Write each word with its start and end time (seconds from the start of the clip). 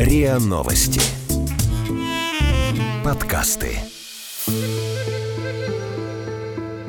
РИА 0.00 0.38
Новости. 0.38 0.98
Подкасты. 3.04 3.76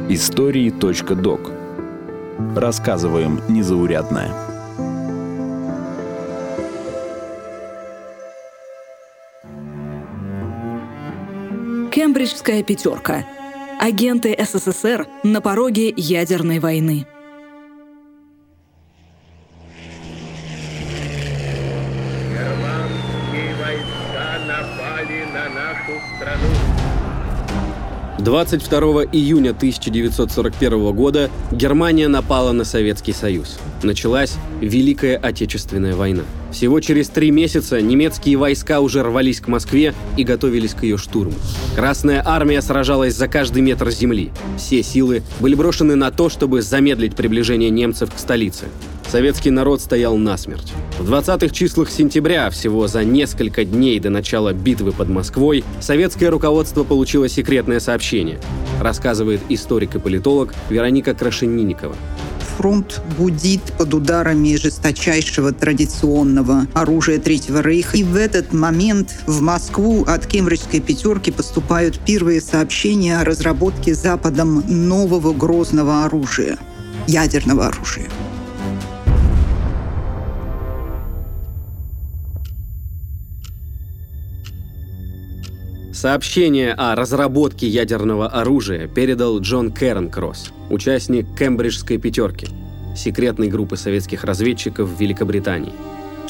Истории.док. 0.08 1.52
Рассказываем 2.56 3.42
незаурядное. 3.50 4.30
Кембриджская 11.92 12.64
пятерка. 12.64 13.26
Агенты 13.78 14.38
СССР 14.40 15.06
на 15.24 15.42
пороге 15.42 15.94
ядерной 15.98 16.60
войны. 16.60 17.06
22 28.22 29.06
июня 29.12 29.50
1941 29.50 30.94
года 30.94 31.32
Германия 31.52 32.08
напала 32.08 32.52
на 32.52 32.64
Советский 32.64 33.14
Союз. 33.14 33.58
Началась 33.82 34.36
Великая 34.60 35.18
Отечественная 35.18 35.96
война. 35.96 36.24
Всего 36.52 36.80
через 36.82 37.10
три 37.10 37.32
месяца 37.32 37.82
немецкие 37.82 38.38
войска 38.38 38.80
уже 38.80 39.02
рвались 39.02 39.40
к 39.40 39.48
Москве 39.48 39.96
и 40.18 40.24
готовились 40.24 40.74
к 40.74 40.84
ее 40.84 40.98
штурму. 40.98 41.34
Красная 41.76 42.22
армия 42.24 42.62
сражалась 42.62 43.16
за 43.16 43.28
каждый 43.28 43.64
метр 43.64 43.90
земли. 43.90 44.32
Все 44.58 44.84
силы 44.84 45.24
были 45.40 45.56
брошены 45.56 45.96
на 45.96 46.12
то, 46.12 46.30
чтобы 46.30 46.62
замедлить 46.62 47.16
приближение 47.16 47.72
немцев 47.72 48.14
к 48.14 48.20
столице. 48.20 48.66
Советский 49.12 49.52
народ 49.52 49.82
стоял 49.82 50.16
насмерть. 50.16 50.72
В 50.98 51.12
20-х 51.12 51.50
числах 51.50 51.92
сентября, 51.92 52.50
всего 52.50 52.88
за 52.88 53.04
несколько 53.04 53.66
дней 53.66 54.00
до 54.00 54.10
начала 54.10 54.54
битвы 54.54 54.94
под 54.94 55.10
Москвой, 55.10 55.66
советское 55.82 56.30
руководство 56.30 56.86
получило 56.86 57.28
секретное 57.28 57.82
сообщение, 57.82 58.40
рассказывает 58.80 59.42
историк 59.50 59.96
и 59.96 60.00
политолог 60.00 60.54
Вероника 60.70 61.14
Крашенинникова. 61.14 61.94
фронт 62.56 63.02
гудит 63.18 63.62
под 63.78 63.94
ударами 63.94 64.56
жесточайшего 64.56 65.52
традиционного 65.52 66.68
оружия 66.74 67.20
Третьего 67.20 67.62
Рейха. 67.62 67.98
И 67.98 68.04
в 68.04 68.16
этот 68.16 68.54
момент 68.54 69.14
в 69.28 69.42
Москву 69.42 70.06
от 70.06 70.26
Кембриджской 70.26 70.80
пятерки 70.80 71.32
поступают 71.32 72.00
первые 72.00 72.40
сообщения 72.40 73.20
о 73.20 73.26
разработке 73.26 73.94
Западом 73.94 74.64
нового 74.70 75.34
грозного 75.34 76.06
оружия– 76.06 76.58
ядерного 77.08 77.68
оружия. 77.68 78.10
Сообщение 86.02 86.74
о 86.74 86.96
разработке 86.96 87.68
ядерного 87.68 88.28
оружия 88.28 88.88
передал 88.88 89.40
Джон 89.40 89.72
Кэрон 89.72 90.10
Кросс, 90.10 90.52
участник 90.72 91.28
Кембриджской 91.38 92.00
пятерки, 92.00 92.48
секретной 92.96 93.50
группы 93.50 93.78
советских 93.78 94.24
разведчиков 94.24 94.90
в 94.90 95.00
Великобритании. 95.00 95.74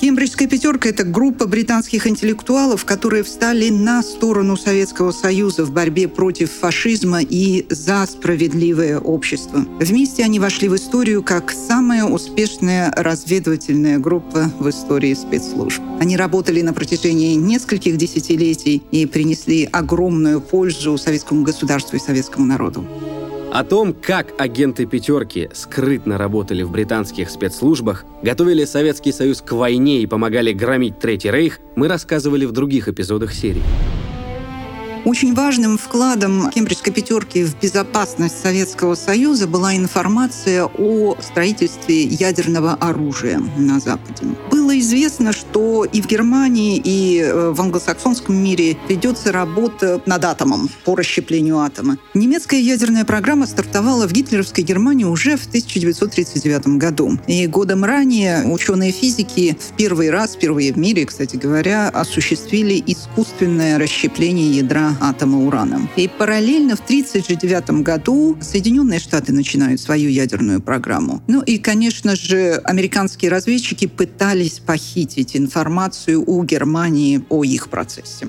Кембриджская 0.02 0.48
пятерка– 0.48 0.90
это 0.90 1.04
группа 1.04 1.46
британских 1.46 2.08
интеллектуалов, 2.08 2.86
которые 2.86 3.22
встали 3.22 3.70
на 3.70 4.02
сторону 4.02 4.58
Советского 4.58 5.12
Союза 5.12 5.64
в 5.64 5.72
борьбе 5.72 6.08
против 6.08 6.52
фашизма 6.52 7.22
и 7.22 7.68
за 7.70 8.08
справедливое 8.08 8.98
общество. 8.98 9.64
Вместе 9.80 10.24
они 10.24 10.40
вошли 10.40 10.70
в 10.70 10.76
историю 10.76 11.22
как 11.22 11.52
самая 11.52 12.06
успешная 12.06 12.92
разведывательная 12.98 14.00
группа 14.00 14.52
в 14.58 14.68
истории 14.72 15.14
спецслужб. 15.14 15.84
Они 16.00 16.18
работали 16.18 16.64
на 16.64 16.74
протяжении 16.74 17.36
нескольких 17.36 17.98
десятилетий 17.98 18.82
и 18.90 19.06
принесли 19.06 19.70
огромную 19.72 20.42
пользу 20.42 20.98
советскому 20.98 21.44
государству 21.44 21.98
и 21.98 22.00
советскому 22.00 22.48
народу. 22.48 22.84
О 23.52 23.66
том, 23.66 23.94
как 23.94 24.34
агенты 24.40 24.86
«пятерки» 24.86 25.50
скрытно 25.54 26.18
работали 26.18 26.64
в 26.64 26.72
британских 26.72 27.30
спецслужбах, 27.30 28.06
готовили 28.24 28.64
Советский 28.64 29.12
Союз 29.12 29.42
к 29.42 29.52
войне 29.52 30.00
и 30.02 30.08
помогали 30.08 30.54
громить 30.54 31.00
Третий 31.00 31.32
Рейх, 31.32 31.60
мы 31.76 31.90
рассказывали 31.90 32.46
в 32.46 32.54
других 32.54 32.88
эпизодах 32.88 33.34
серии. 33.34 33.91
Очень 35.04 35.34
важным 35.34 35.80
вкладом 35.80 36.52
Кембриджской 36.52 36.94
пятерки 36.94 37.44
в 37.44 37.60
безопасность 37.60 38.40
Советского 38.40 38.94
Союза 38.94 39.48
была 39.48 39.76
информация 39.76 40.66
о 40.66 41.18
строительстве 41.20 42.04
ядерного 42.04 42.74
оружия 42.76 43.42
на 43.58 43.80
Западе. 43.80 44.26
Было 44.52 44.78
известно, 44.78 45.34
что 45.34 45.86
и 45.86 46.02
в 46.02 46.08
Германии, 46.08 46.80
и 46.84 47.20
э, 47.20 47.50
в 47.50 47.60
англосаксонском 47.60 48.36
мире 48.36 48.78
ведется 48.90 49.32
работа 49.32 50.04
над 50.06 50.24
атомом, 50.24 50.70
по 50.86 50.96
расщеплению 50.96 51.60
атома. 51.60 51.98
Немецкая 52.14 52.62
ядерная 52.62 53.04
программа 53.04 53.48
стартовала 53.48 54.08
в 54.08 54.12
гитлеровской 54.12 54.64
Германии 54.64 55.06
уже 55.06 55.36
в 55.36 55.48
1939 55.48 56.78
году. 56.78 57.18
И 57.26 57.48
годом 57.48 57.84
ранее 57.84 58.46
ученые 58.46 58.92
физики 58.92 59.58
в 59.60 59.76
первый 59.76 60.12
раз, 60.12 60.36
впервые 60.36 60.72
в 60.74 60.78
мире, 60.78 61.08
кстати 61.08 61.38
говоря, 61.38 61.90
осуществили 61.90 62.82
искусственное 62.86 63.80
расщепление 63.80 64.58
ядра 64.58 64.91
атома 65.00 65.46
урана. 65.46 65.90
И 65.96 66.08
параллельно 66.08 66.76
в 66.76 66.82
1939 66.82 67.84
году 67.84 68.38
Соединенные 68.42 69.00
Штаты 69.00 69.34
начинают 69.34 69.80
свою 69.80 70.10
ядерную 70.10 70.62
программу. 70.62 71.22
Ну 71.28 71.42
и, 71.42 71.58
конечно 71.58 72.16
же, 72.16 72.62
американские 72.64 73.32
разведчики 73.32 73.88
пытались 73.88 74.60
похитить 74.60 75.36
информацию 75.36 76.24
у 76.26 76.44
Германии 76.44 77.24
о 77.30 77.44
их 77.44 77.70
процессе. 77.70 78.28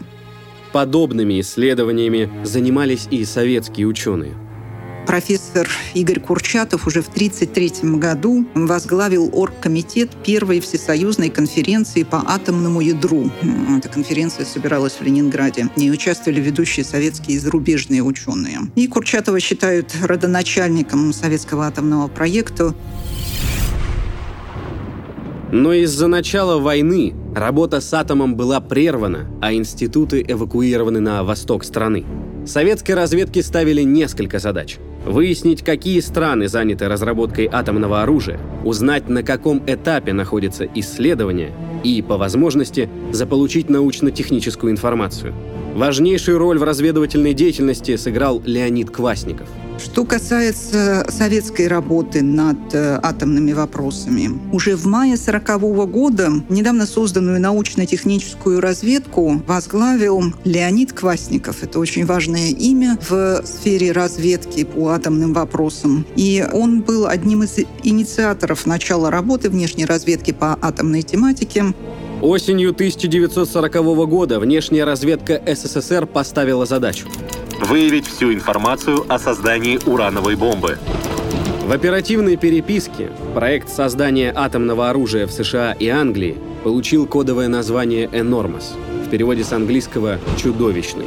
Подобными 0.72 1.40
исследованиями 1.40 2.30
занимались 2.44 3.06
и 3.10 3.24
советские 3.24 3.86
ученые. 3.86 4.34
Профессор 5.06 5.68
Игорь 5.94 6.20
Курчатов 6.20 6.86
уже 6.86 7.02
в 7.02 7.08
1933 7.08 7.98
году 7.98 8.46
возглавил 8.54 9.30
оргкомитет 9.32 10.10
первой 10.24 10.60
всесоюзной 10.60 11.28
конференции 11.28 12.04
по 12.04 12.22
атомному 12.24 12.80
ядру. 12.80 13.30
Эта 13.76 13.88
конференция 13.88 14.46
собиралась 14.46 14.94
в 14.94 15.02
Ленинграде. 15.02 15.68
В 15.74 15.76
ней 15.76 15.90
участвовали 15.90 16.40
ведущие 16.40 16.84
советские 16.84 17.36
и 17.36 17.40
зарубежные 17.40 18.02
ученые. 18.02 18.60
И 18.76 18.86
Курчатова 18.86 19.40
считают 19.40 19.92
родоначальником 20.02 21.12
советского 21.12 21.66
атомного 21.66 22.08
проекта. 22.08 22.74
Но 25.50 25.72
из-за 25.74 26.06
начала 26.06 26.58
войны 26.58 27.12
работа 27.34 27.80
с 27.80 27.92
атомом 27.92 28.36
была 28.36 28.60
прервана, 28.60 29.26
а 29.42 29.52
институты 29.52 30.24
эвакуированы 30.26 31.00
на 31.00 31.24
восток 31.24 31.64
страны. 31.64 32.06
Советской 32.46 32.92
разведке 32.92 33.42
ставили 33.42 33.82
несколько 33.82 34.38
задач. 34.38 34.78
Выяснить, 35.04 35.62
какие 35.62 35.98
страны 36.00 36.46
заняты 36.48 36.88
разработкой 36.88 37.48
атомного 37.50 38.02
оружия, 38.02 38.38
узнать, 38.64 39.08
на 39.08 39.22
каком 39.22 39.62
этапе 39.66 40.12
находится 40.12 40.68
исследование 40.74 41.52
и, 41.82 42.02
по 42.02 42.16
возможности, 42.16 42.88
заполучить 43.12 43.70
научно-техническую 43.70 44.72
информацию. 44.72 45.34
Важнейшую 45.74 46.38
роль 46.38 46.58
в 46.58 46.62
разведывательной 46.62 47.34
деятельности 47.34 47.96
сыграл 47.96 48.42
Леонид 48.44 48.90
Квасников– 48.90 49.48
что 49.82 50.04
касается 50.04 51.04
советской 51.08 51.66
работы 51.66 52.22
над 52.22 52.72
э, 52.72 53.00
атомными 53.02 53.52
вопросами, 53.52 54.30
уже 54.52 54.76
в 54.76 54.86
мае 54.86 55.14
1940 55.14 55.90
года 55.90 56.30
недавно 56.48 56.86
созданную 56.86 57.40
научно-техническую 57.40 58.60
разведку 58.60 59.42
возглавил 59.46 60.22
Леонид 60.44 60.92
Квасников. 60.92 61.62
Это 61.62 61.80
очень 61.80 62.06
важное 62.06 62.50
имя 62.50 62.96
в 63.08 63.42
сфере 63.44 63.92
разведки 63.92 64.64
по 64.64 64.90
атомным 64.90 65.32
вопросам. 65.32 66.06
И 66.14 66.46
он 66.52 66.82
был 66.82 67.06
одним 67.06 67.42
из 67.42 67.58
инициаторов 67.82 68.66
начала 68.66 69.10
работы 69.10 69.50
внешней 69.50 69.84
разведки 69.84 70.30
по 70.32 70.56
атомной 70.60 71.02
тематике. 71.02 71.71
Осенью 72.22 72.70
1940 72.70 73.74
года 74.08 74.38
внешняя 74.38 74.84
разведка 74.84 75.42
СССР 75.44 76.06
поставила 76.06 76.64
задачу 76.66 77.08
выявить 77.58 78.06
всю 78.06 78.32
информацию 78.32 79.04
о 79.08 79.18
создании 79.18 79.78
урановой 79.86 80.36
бомбы. 80.36 80.78
В 81.64 81.72
оперативной 81.72 82.36
переписке 82.36 83.10
проект 83.34 83.68
создания 83.68 84.32
атомного 84.34 84.88
оружия 84.88 85.26
в 85.26 85.32
США 85.32 85.72
и 85.72 85.88
Англии 85.88 86.36
получил 86.62 87.06
кодовое 87.06 87.48
название 87.48 88.08
«Энормос», 88.12 88.74
в 89.04 89.10
переводе 89.10 89.42
с 89.42 89.52
английского 89.52 90.18
«чудовищный». 90.36 91.06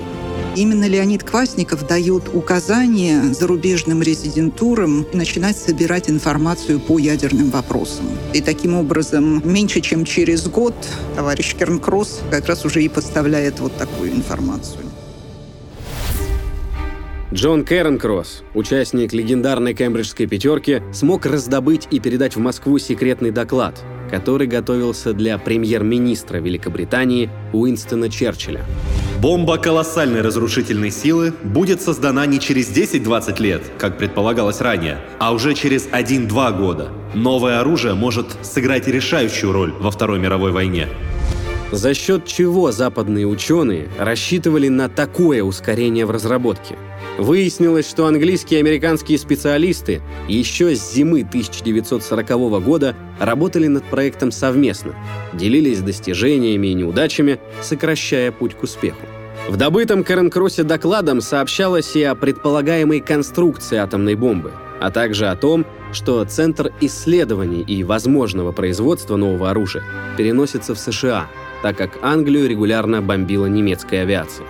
Именно 0.56 0.88
Леонид 0.88 1.24
Квасников 1.24 1.86
дает 1.86 2.34
указания 2.34 3.34
зарубежным 3.34 4.02
резидентурам 4.02 5.06
начинать 5.12 5.58
собирать 5.58 6.10
информацию 6.10 6.80
по 6.80 6.98
ядерным 6.98 7.50
вопросам. 7.50 8.06
И 8.34 8.42
таким 8.42 8.76
образом, 8.76 9.42
меньше 9.44 9.82
чем 9.82 10.06
через 10.06 10.48
год 10.48 10.74
товарищ 11.16 11.56
Кернкросс 11.56 12.22
как 12.32 12.48
раз 12.48 12.64
уже 12.64 12.84
и 12.84 12.88
поставляет 12.88 13.60
вот 13.60 13.76
такую 13.78 14.12
информацию. 14.12 14.86
Джон 17.36 17.66
Кэренкросс, 17.66 18.44
участник 18.54 19.12
легендарной 19.12 19.74
кембриджской 19.74 20.26
пятерки, 20.26 20.82
смог 20.94 21.26
раздобыть 21.26 21.86
и 21.92 22.00
передать 22.00 22.38
в 22.38 22.40
Москву 22.40 22.78
секретный 22.80 23.32
доклад, 23.32 23.84
который 24.10 24.48
готовился 24.48 25.12
для 25.12 25.38
премьер-министра 25.38 26.38
Великобритании 26.38 27.30
Уинстона 27.52 28.10
Черчилля. 28.10 28.64
Бомба 29.22 29.58
колоссальной 29.58 30.22
разрушительной 30.22 30.92
силы 30.92 31.34
будет 31.44 31.82
создана 31.82 32.26
не 32.26 32.40
через 32.40 32.70
10-20 32.70 33.42
лет, 33.42 33.64
как 33.78 33.98
предполагалось 33.98 34.62
ранее, 34.62 35.00
а 35.20 35.34
уже 35.34 35.56
через 35.56 35.88
1-2 35.88 36.58
года. 36.58 36.88
Новое 37.14 37.60
оружие 37.60 37.96
может 37.96 38.28
сыграть 38.44 38.88
решающую 38.88 39.52
роль 39.52 39.74
во 39.78 39.92
Второй 39.92 40.20
мировой 40.20 40.54
войне. 40.54 40.88
За 41.72 41.94
счет 41.94 42.26
чего 42.26 42.72
западные 42.72 43.26
ученые 43.26 43.90
рассчитывали 43.98 44.68
на 44.68 44.88
такое 44.88 45.44
ускорение 45.44 46.06
в 46.06 46.12
разработке? 46.12 46.78
Выяснилось, 47.18 47.90
что 47.90 48.06
английские 48.06 48.60
и 48.60 48.64
американские 48.64 49.18
специалисты 49.18 50.02
еще 50.28 50.76
с 50.76 50.94
зимы 50.94 51.22
1940 51.22 52.64
года 52.64 52.96
работали 53.20 53.68
над 53.68 53.84
проектом 53.86 54.32
совместно, 54.32 54.94
делились 55.34 55.82
достижениями 55.82 56.68
и 56.68 56.74
неудачами, 56.74 57.40
сокращая 57.62 58.32
путь 58.32 58.54
к 58.56 58.64
успеху. 58.64 59.06
В 59.50 59.58
добытом 59.58 60.04
Каренкроссе 60.04 60.64
докладом 60.64 61.22
сообщалось 61.22 61.96
и 61.96 62.04
о 62.04 62.16
предполагаемой 62.16 63.00
конструкции 63.00 63.78
атомной 63.78 64.16
бомбы, 64.16 64.52
а 64.82 64.92
также 64.92 65.28
о 65.28 65.36
том, 65.36 65.66
что 65.94 66.24
Центр 66.26 66.72
исследований 66.82 67.62
и 67.62 67.84
возможного 67.84 68.52
производства 68.52 69.16
нового 69.16 69.50
оружия 69.50 69.84
переносится 70.18 70.76
в 70.76 70.80
США, 70.80 71.28
так 71.66 71.76
как 71.78 71.98
Англию 72.04 72.48
регулярно 72.48 73.02
бомбила 73.02 73.48
немецкая 73.48 74.04
авиация. 74.04 74.46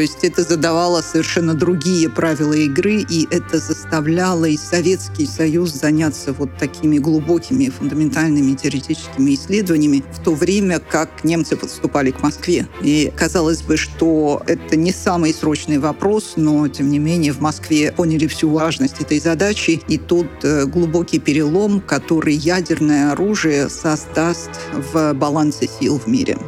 То 0.00 0.04
есть 0.04 0.24
это 0.24 0.44
задавало 0.44 1.02
совершенно 1.02 1.52
другие 1.52 2.08
правила 2.08 2.54
игры, 2.54 3.04
и 3.06 3.28
это 3.30 3.58
заставляло 3.58 4.46
и 4.46 4.56
Советский 4.56 5.26
Союз 5.26 5.72
заняться 5.72 6.32
вот 6.32 6.56
такими 6.56 6.96
глубокими 6.96 7.68
фундаментальными 7.68 8.54
теоретическими 8.54 9.34
исследованиями, 9.34 10.02
в 10.10 10.24
то 10.24 10.32
время 10.32 10.78
как 10.78 11.22
немцы 11.22 11.54
подступали 11.54 12.12
к 12.12 12.22
Москве. 12.22 12.66
И 12.80 13.12
казалось 13.14 13.60
бы, 13.60 13.76
что 13.76 14.42
это 14.46 14.74
не 14.74 14.90
самый 14.90 15.34
срочный 15.34 15.76
вопрос, 15.76 16.32
но 16.36 16.66
тем 16.68 16.90
не 16.90 16.98
менее 16.98 17.34
в 17.34 17.42
Москве 17.42 17.92
поняли 17.92 18.26
всю 18.26 18.48
важность 18.48 19.02
этой 19.02 19.20
задачи, 19.20 19.82
и 19.86 19.98
тут 19.98 20.28
э, 20.44 20.64
глубокий 20.64 21.18
перелом, 21.18 21.78
который 21.78 22.32
ядерное 22.32 23.12
оружие 23.12 23.68
создаст 23.68 24.48
в 24.72 25.12
балансе 25.12 25.68
сил 25.78 25.98
в 25.98 26.06
мире. 26.06 26.38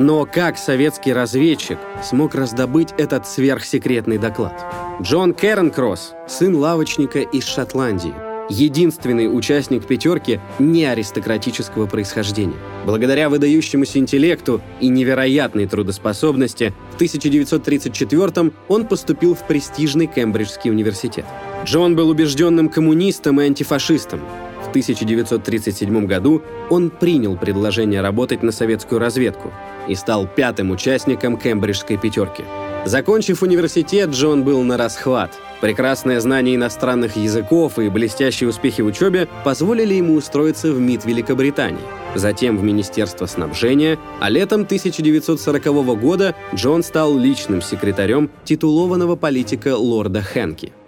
Но 0.00 0.24
как 0.24 0.56
советский 0.56 1.12
разведчик 1.12 1.76
смог 2.02 2.34
раздобыть 2.34 2.94
этот 2.96 3.26
сверхсекретный 3.26 4.16
доклад? 4.16 4.64
Джон 5.02 5.34
Керенкросс, 5.34 6.14
сын 6.26 6.56
лавочника 6.56 7.18
из 7.18 7.44
Шотландии, 7.44 8.14
единственный 8.48 9.26
участник 9.26 9.86
«пятерки» 9.86 10.40
не 10.58 10.86
аристократического 10.86 11.84
происхождения. 11.84 12.56
Благодаря 12.86 13.28
выдающемуся 13.28 13.98
интеллекту 13.98 14.62
и 14.80 14.88
невероятной 14.88 15.66
трудоспособности 15.66 16.72
в 16.92 16.94
1934 16.94 18.52
он 18.68 18.86
поступил 18.86 19.34
в 19.34 19.46
престижный 19.46 20.06
Кембриджский 20.06 20.70
университет. 20.70 21.26
Джон 21.66 21.94
был 21.94 22.08
убежденным 22.08 22.70
коммунистом 22.70 23.38
и 23.42 23.44
антифашистом. 23.44 24.20
В 24.64 24.70
1937 24.70 26.06
году 26.06 26.42
он 26.70 26.88
принял 26.88 27.36
предложение 27.36 28.00
работать 28.00 28.42
на 28.42 28.52
советскую 28.52 28.98
разведку 28.98 29.52
и 29.90 29.94
стал 29.96 30.26
пятым 30.26 30.70
участником 30.70 31.36
Кембриджской 31.36 31.96
пятерки. 31.98 32.44
Закончив 32.86 33.42
университет, 33.42 34.10
Джон 34.10 34.44
был 34.44 34.62
на 34.62 34.78
расхват. 34.78 35.36
Прекрасное 35.60 36.20
знание 36.20 36.54
иностранных 36.54 37.16
языков 37.16 37.78
и 37.78 37.90
блестящие 37.90 38.48
успехи 38.48 38.80
в 38.80 38.86
учебе 38.86 39.28
позволили 39.44 39.94
ему 39.94 40.14
устроиться 40.14 40.72
в 40.72 40.80
МИД 40.80 41.04
Великобритании, 41.04 41.82
затем 42.14 42.56
в 42.56 42.62
Министерство 42.62 43.26
снабжения, 43.26 43.98
а 44.20 44.30
летом 44.30 44.62
1940 44.62 46.00
года 46.00 46.34
Джон 46.54 46.82
стал 46.82 47.18
личным 47.18 47.60
секретарем 47.60 48.30
титулованного 48.44 49.16
политика 49.16 49.76
лорда 49.76 50.22
Хэнки– 50.22 50.72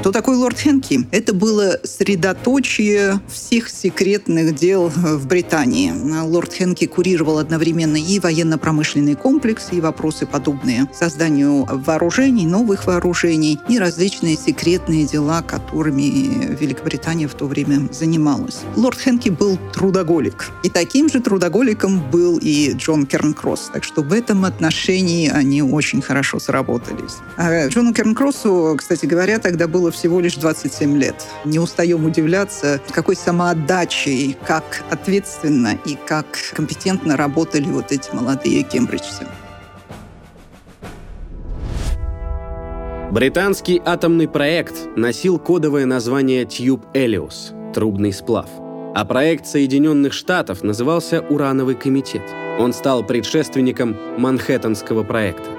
кто 0.00 0.12
такой 0.12 0.36
лорд 0.36 0.58
Хенки? 0.58 1.06
Это 1.10 1.34
было 1.34 1.78
средоточие 1.84 3.20
всех 3.28 3.68
секретных 3.68 4.54
дел 4.54 4.88
в 4.88 5.26
Британии. 5.26 5.92
Лорд 6.22 6.52
Хенки 6.52 6.86
курировал 6.86 7.38
одновременно 7.38 7.96
и 7.96 8.18
военно-промышленный 8.20 9.14
комплекс, 9.14 9.68
и 9.72 9.80
вопросы 9.80 10.26
подобные 10.26 10.88
созданию 10.94 11.66
вооружений, 11.68 12.46
новых 12.46 12.86
вооружений, 12.86 13.58
и 13.68 13.78
различные 13.78 14.36
секретные 14.36 15.06
дела, 15.06 15.42
которыми 15.42 16.54
Великобритания 16.54 17.28
в 17.28 17.34
то 17.34 17.46
время 17.46 17.88
занималась. 17.92 18.60
Лорд 18.76 18.98
Хенки 18.98 19.28
был 19.28 19.58
трудоголик. 19.72 20.50
И 20.62 20.70
таким 20.70 21.08
же 21.08 21.20
трудоголиком 21.20 22.02
был 22.10 22.38
и 22.40 22.72
Джон 22.74 23.06
Кернкросс. 23.06 23.70
Так 23.72 23.84
что 23.84 24.02
в 24.02 24.12
этом 24.12 24.44
отношении 24.44 25.28
они 25.28 25.62
очень 25.62 26.02
хорошо 26.02 26.38
сработались. 26.38 27.16
А 27.36 27.66
Джону 27.68 27.92
Кернкроссу, 27.92 28.74
кстати 28.78 29.06
говоря, 29.06 29.38
тогда 29.38 29.66
был 29.68 29.77
было 29.78 29.92
всего 29.92 30.18
лишь 30.18 30.34
27 30.34 30.98
лет. 30.98 31.14
Не 31.44 31.60
устаем 31.60 32.04
удивляться, 32.04 32.80
какой 32.90 33.14
самоотдачей, 33.14 34.36
как 34.44 34.82
ответственно 34.90 35.78
и 35.84 35.94
как 35.94 36.26
компетентно 36.52 37.16
работали 37.16 37.66
вот 37.66 37.92
эти 37.92 38.12
молодые 38.12 38.64
кембриджцы. 38.64 39.26
Британский 43.12 43.80
атомный 43.84 44.26
проект 44.26 44.74
носил 44.96 45.38
кодовое 45.38 45.86
название 45.86 46.44
Tube 46.44 46.84
Элиус– 46.92 47.52
трубный 47.74 48.12
сплав. 48.12 48.50
А 48.96 49.04
проект 49.04 49.46
Соединенных 49.46 50.12
Штатов 50.12 50.64
назывался 50.64 51.20
Урановый 51.20 51.76
комитет. 51.76 52.22
Он 52.58 52.72
стал 52.72 53.04
предшественником 53.04 53.96
Манхэттенского 54.18 55.04
проекта. 55.04 55.57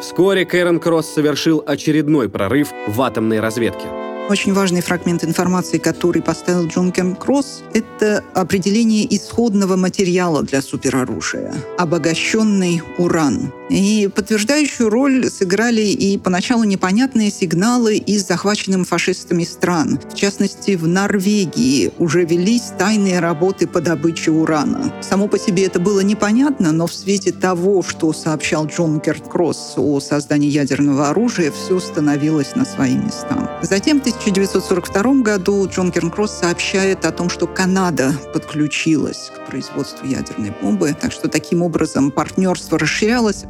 Вскоре 0.00 0.44
Кэрон 0.44 0.78
Кросс 0.78 1.06
совершил 1.06 1.62
очередной 1.66 2.28
прорыв 2.28 2.68
в 2.86 3.00
атомной 3.00 3.40
разведке. 3.40 4.05
Очень 4.28 4.54
важный 4.54 4.80
фрагмент 4.80 5.22
информации, 5.22 5.78
который 5.78 6.20
поставил 6.20 6.66
Джон 6.66 6.90
Кем 6.90 7.14
Кросс, 7.14 7.62
это 7.74 8.24
определение 8.34 9.06
исходного 9.14 9.76
материала 9.76 10.42
для 10.42 10.62
супероружия– 10.62 11.54
обогащенный 11.78 12.82
уран. 12.98 13.52
И 13.70 14.08
подтверждающую 14.12 14.88
роль 14.88 15.28
сыграли 15.30 15.82
и 15.82 16.18
поначалу 16.18 16.64
непонятные 16.64 17.30
сигналы 17.30 17.96
из 17.96 18.26
захваченных 18.26 18.86
фашистами 18.86 19.44
стран. 19.44 20.00
В 20.10 20.14
частности, 20.14 20.76
в 20.76 20.86
Норвегии 20.88 21.92
уже 21.98 22.24
велись 22.24 22.72
тайные 22.78 23.20
работы 23.20 23.66
по 23.68 23.80
добыче 23.80 24.32
урана. 24.32 24.92
Само 25.02 25.28
по 25.28 25.38
себе 25.38 25.66
это 25.66 25.78
было 25.78 26.00
непонятно, 26.00 26.72
но 26.72 26.86
в 26.88 26.94
свете 26.94 27.32
того, 27.32 27.82
что 27.82 28.12
сообщал 28.12 28.66
Джон 28.66 29.00
Керт 29.00 29.28
Кросс 29.28 29.74
о 29.76 30.00
создании 30.00 30.50
ядерного 30.50 31.10
оружия, 31.10 31.52
все 31.52 31.78
становилось 31.78 32.56
на 32.56 32.64
свои 32.64 32.96
места. 32.96 33.60
Затем 33.62 34.00
в 34.00 34.04
1942 34.18 35.22
году 35.22 35.68
Джон 35.68 35.92
Кернкросс 35.92 36.32
сообщает 36.32 37.04
о 37.04 37.12
том, 37.12 37.28
что 37.28 37.46
Канада 37.46 38.12
подключилась 38.32 39.30
к 39.34 39.46
производству 39.46 40.06
ядерной 40.06 40.52
бомбы, 40.62 40.94
так 40.98 41.12
что 41.12 41.28
таким 41.28 41.62
образом 41.62 42.10
партнерство 42.10 42.78
расширялось. 42.78 43.44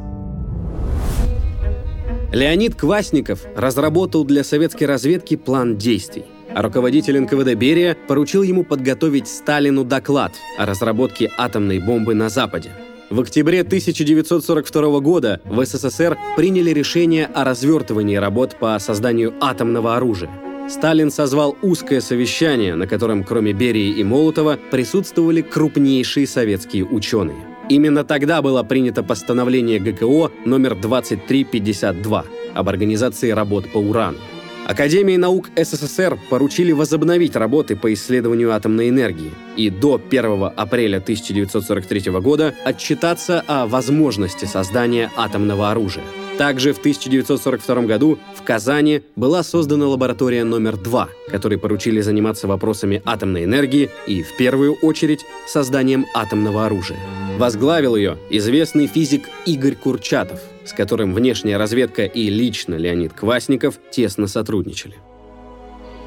Леонид 2.31 2.75
Квасников 2.75 3.41
разработал 3.55 4.25
для 4.25 4.43
советской 4.43 4.83
разведки 4.83 5.35
план 5.35 5.77
действий 5.77 6.25
а 6.57 6.63
руководитель 6.63 7.19
НКВД 7.19 7.53
Берия 7.53 7.95
поручил 8.07 8.41
ему 8.41 8.63
подготовить 8.63 9.27
Сталину 9.27 9.83
доклад 9.83 10.31
о 10.57 10.65
разработке 10.65 11.29
атомной 11.37 11.77
бомбы 11.77 12.15
на 12.15 12.29
Западе. 12.29 12.71
В 13.11 13.21
октябре 13.21 13.61
1942 13.61 14.99
года 14.99 15.39
в 15.45 15.63
СССР 15.63 16.17
приняли 16.35 16.71
решение 16.71 17.27
о 17.27 17.43
развертывании 17.43 18.15
работ 18.15 18.57
по 18.59 18.77
созданию 18.79 19.35
атомного 19.39 19.95
оружия. 19.95 20.31
Сталин 20.69 21.11
созвал 21.11 21.57
узкое 21.61 22.01
совещание, 22.01 22.75
на 22.75 22.87
котором 22.87 23.23
кроме 23.23 23.53
Берии 23.53 23.91
и 23.91 24.03
Молотова 24.03 24.59
присутствовали 24.69 25.41
крупнейшие 25.41 26.27
советские 26.27 26.85
ученые. 26.85 27.37
Именно 27.69 28.03
тогда 28.03 28.41
было 28.41 28.63
принято 28.63 29.01
постановление 29.01 29.79
ГКО 29.79 30.31
номер 30.45 30.75
2352 30.75 32.25
об 32.53 32.69
организации 32.69 33.31
работ 33.31 33.71
по 33.71 33.77
урану. 33.77 34.17
Академии 34.65 35.15
наук 35.15 35.49
СССР 35.55 36.19
поручили 36.29 36.73
возобновить 36.73 37.37
работы 37.37 37.77
по 37.77 37.93
исследованию 37.93 38.51
атомной 38.53 38.89
энергии 38.89 39.31
и 39.55 39.69
до 39.69 40.01
1 40.09 40.51
апреля 40.57 40.97
1943 40.97 42.11
года 42.19 42.53
отчитаться 42.65 43.41
о 43.47 43.65
возможности 43.67 44.43
создания 44.43 45.09
атомного 45.15 45.71
оружия. 45.71 46.03
Также 46.37 46.71
в 46.73 46.77
1942 46.77 47.81
году 47.83 48.19
в 48.35 48.43
Казани 48.43 49.01
была 49.15 49.41
создана 49.41 49.87
лаборатория 49.87 50.43
номер 50.43 50.77
два, 50.77 51.09
которой 51.29 51.57
поручили 51.57 51.99
заниматься 52.01 52.47
вопросами 52.47 53.01
атомной 53.05 53.45
энергии 53.45 53.89
и, 54.05 54.21
в 54.21 54.37
первую 54.37 54.75
очередь, 54.75 55.25
созданием 55.47 56.05
атомного 56.13 56.65
оружия. 56.65 56.99
Возглавил 57.37 57.95
ее 57.95 58.17
известный 58.29 58.85
физик 58.87 59.27
Игорь 59.45 59.75
Курчатов, 59.75 60.39
с 60.63 60.73
которым 60.73 61.13
внешняя 61.13 61.57
разведка 61.57 62.05
и 62.05 62.29
лично 62.29 62.75
Леонид 62.75 63.13
Квасников 63.13 63.75
тесно 63.91 64.27
сотрудничали. 64.27 64.95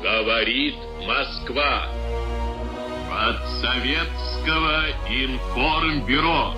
Говорит 0.03 0.75
Москва. 1.07 1.87
От 3.13 3.37
Советского 3.61 4.87
информбюро. 5.09 6.55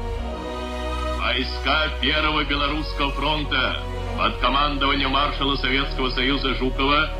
Войска 1.23 1.89
Первого 2.01 2.43
Белорусского 2.43 3.13
фронта 3.13 3.81
под 4.19 4.39
командованием 4.39 5.11
маршала 5.11 5.55
Советского 5.55 6.11
Союза 6.11 6.53
Жукова 6.55 7.11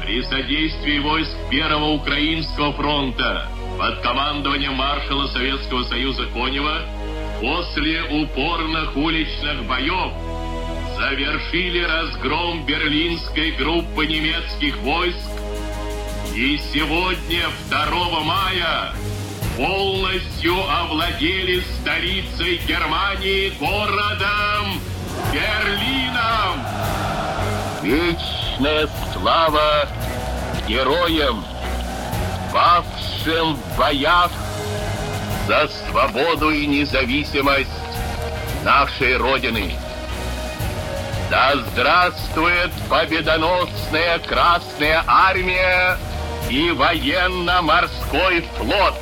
при 0.00 0.22
содействии 0.22 1.00
войск 1.00 1.32
Первого 1.50 1.94
Украинского 1.94 2.72
фронта 2.74 3.48
под 3.76 3.98
командованием 4.02 4.74
маршала 4.74 5.26
Советского 5.26 5.82
Союза 5.82 6.26
Конева 6.26 6.82
после 7.40 8.04
упорных 8.04 8.96
уличных 8.96 9.64
боев 9.64 10.12
завершили 10.96 11.82
разгром 11.82 12.64
берлинской 12.64 13.50
группы 13.50 14.06
немецких 14.06 14.76
войск. 14.78 15.28
И 16.36 16.56
сегодня, 16.72 17.48
2 17.68 18.20
мая, 18.20 18.94
полностью 19.56 20.54
овладели 20.70 21.62
столицей 21.80 22.58
Германии 22.66 23.52
городом 23.58 24.80
Берлином. 25.32 26.66
Вечная 27.82 28.88
слава 29.12 29.88
героям, 30.66 31.44
павшим 32.52 33.56
в 33.56 33.78
боях 33.78 34.30
за 35.46 35.68
свободу 35.88 36.50
и 36.50 36.66
независимость 36.66 37.68
нашей 38.64 39.16
Родины. 39.16 39.74
Да 41.30 41.54
здравствует 41.72 42.70
победоносная 42.88 44.18
Красная 44.20 45.02
Армия 45.06 45.98
и 46.48 46.70
военно-морской 46.70 48.44
флот! 48.56 48.94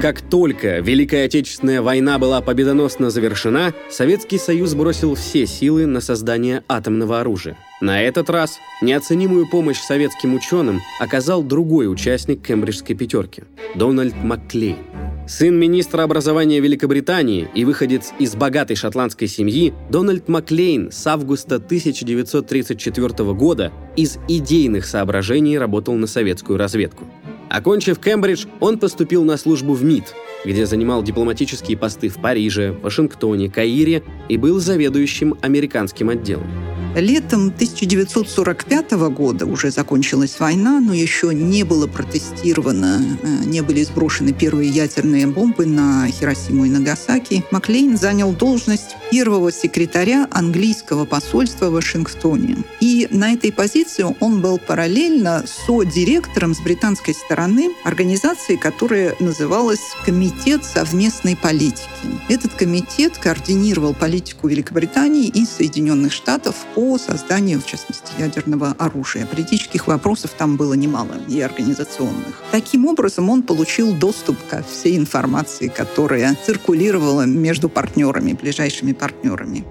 Как 0.00 0.22
только 0.22 0.78
Великая 0.78 1.26
Отечественная 1.26 1.82
война 1.82 2.18
была 2.18 2.40
победоносно 2.40 3.10
завершена, 3.10 3.74
Советский 3.90 4.38
Союз 4.38 4.72
бросил 4.74 5.14
все 5.14 5.46
силы 5.46 5.84
на 5.84 6.00
создание 6.00 6.64
атомного 6.68 7.20
оружия. 7.20 7.58
На 7.82 8.00
этот 8.00 8.30
раз 8.30 8.56
неоценимую 8.80 9.46
помощь 9.46 9.78
советским 9.78 10.34
ученым 10.34 10.80
оказал 11.00 11.42
другой 11.42 11.92
участник 11.92 12.40
Кембриджской 12.40 12.96
пятерки– 12.96 13.42
Дональд 13.74 14.14
Макклейн. 14.22 14.78
Сын 15.28 15.54
министра 15.54 16.02
образования 16.02 16.60
Великобритании 16.60 17.48
и 17.54 17.66
выходец 17.66 18.12
из 18.18 18.34
богатой 18.34 18.76
шотландской 18.76 19.28
семьи, 19.28 19.74
Дональд 19.90 20.28
Маклейн 20.28 20.90
с 20.90 21.06
августа 21.06 21.56
1934 21.56 23.32
года 23.34 23.70
из 23.96 24.18
идейных 24.28 24.86
соображений 24.86 25.58
работал 25.58 25.94
на 25.94 26.06
советскую 26.06 26.58
разведку. 26.58 27.06
Окончив 27.50 27.98
Кембридж, 27.98 28.46
он 28.60 28.78
поступил 28.78 29.24
на 29.24 29.36
службу 29.36 29.74
в 29.74 29.82
МИД, 29.82 30.14
где 30.44 30.66
занимал 30.66 31.02
дипломатические 31.02 31.76
посты 31.76 32.08
в 32.08 32.16
Париже, 32.16 32.72
Вашингтоне, 32.72 33.50
Каире 33.50 34.02
и 34.28 34.36
был 34.36 34.60
заведующим 34.60 35.36
американским 35.42 36.08
отделом. 36.08 36.48
Летом 36.96 37.48
1945 37.54 38.92
года 39.12 39.46
уже 39.46 39.70
закончилась 39.70 40.40
война, 40.40 40.80
но 40.80 40.92
еще 40.92 41.32
не 41.32 41.62
было 41.62 41.86
протестировано, 41.86 43.18
э, 43.22 43.44
не 43.44 43.60
были 43.60 43.84
сброшены 43.84 44.32
первые 44.32 44.70
ядерные 44.70 45.28
бомбы 45.28 45.66
на 45.66 46.08
Хиросиму 46.08 46.64
и 46.64 46.68
Нагасаки. 46.68 47.44
Маклейн 47.52 47.96
занял 47.96 48.32
должность 48.32 48.96
первого 49.12 49.52
секретаря 49.52 50.26
английского 50.32 51.04
посольства 51.04 51.66
в 51.66 51.74
Вашингтоне. 51.74 52.58
И 52.80 53.06
на 53.12 53.34
этой 53.34 53.52
позиции 53.52 54.04
он 54.18 54.40
был 54.40 54.58
параллельно 54.58 55.44
со-директором 55.46 56.56
с 56.56 56.60
британской 56.60 57.14
стороны 57.14 57.70
организации, 57.84 58.56
которая 58.56 59.14
называлась 59.20 59.94
Комитет 60.04 60.29
совместной 60.64 61.36
политики. 61.36 61.88
Этот 62.28 62.54
комитет 62.54 63.18
координировал 63.18 63.94
политику 63.94 64.48
Великобритании 64.48 65.28
и 65.28 65.44
Соединенных 65.44 66.12
Штатов 66.12 66.54
по 66.74 66.98
созданию, 66.98 67.60
в 67.60 67.66
частности, 67.66 68.12
ядерного 68.18 68.74
оружия. 68.78 69.26
Политических 69.26 69.86
вопросов 69.86 70.32
там 70.36 70.56
было 70.56 70.74
немало 70.74 71.16
и 71.28 71.40
организационных. 71.40 72.42
Таким 72.50 72.86
образом, 72.86 73.30
он 73.30 73.42
получил 73.42 73.94
доступ 73.94 74.36
ко 74.48 74.62
всей 74.62 74.96
информации, 74.96 75.68
которая 75.68 76.36
циркулировала 76.46 77.26
между 77.26 77.68
партнерами, 77.68 78.32
ближайшими 78.32 78.92
партнерами. 78.92 79.64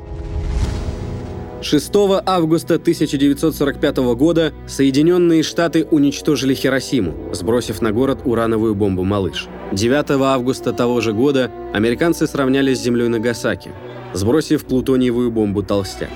6 1.61 1.91
августа 2.25 2.75
1945 2.75 3.97
года 4.15 4.53
Соединенные 4.65 5.43
Штаты 5.43 5.85
уничтожили 5.91 6.53
Хиросиму, 6.53 7.33
сбросив 7.33 7.81
на 7.81 7.91
город 7.91 8.19
урановую 8.23 8.75
бомбу 8.75 9.03
«Малыш». 9.03 9.47
9 9.73 10.11
августа 10.21 10.71
того 10.71 11.01
же 11.01 11.11
года 11.11 11.51
американцы 11.73 12.27
сравняли 12.27 12.73
с 12.73 12.81
землей 12.81 13.09
Нагасаки, 13.09 13.71
сбросив 14.13 14.65
плутониевую 14.65 15.31
бомбу 15.31 15.61
«Толстяк». 15.61 16.09